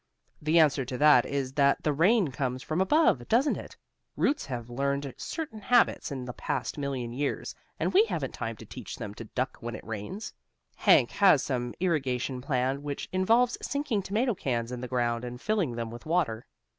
The 0.41 0.57
answer 0.57 0.83
to 0.83 0.97
that 0.97 1.27
is 1.27 1.53
that 1.53 1.83
the 1.83 1.93
rain 1.93 2.29
comes 2.29 2.63
from 2.63 2.81
above, 2.81 3.27
doesn't 3.27 3.55
it? 3.55 3.77
Roots 4.17 4.47
have 4.47 4.67
learned 4.67 5.13
certain 5.15 5.59
habits 5.61 6.11
in 6.11 6.25
the 6.25 6.33
past 6.33 6.75
million 6.75 7.13
years 7.13 7.53
and 7.79 7.93
we 7.93 8.05
haven't 8.05 8.33
time 8.33 8.55
to 8.57 8.65
teach 8.65 8.95
them 8.95 9.13
to 9.13 9.25
duck 9.25 9.57
when 9.59 9.75
it 9.75 9.85
rains. 9.85 10.33
Hank 10.75 11.11
has 11.11 11.43
some 11.43 11.75
irrigation 11.79 12.41
plan 12.41 12.81
which 12.81 13.09
involves 13.11 13.59
sinking 13.61 14.01
tomato 14.01 14.33
cans 14.33 14.71
in 14.71 14.81
the 14.81 14.87
ground 14.87 15.23
and 15.23 15.39
filling 15.39 15.75
them 15.75 15.91
with 15.91 16.07
water. 16.07 16.47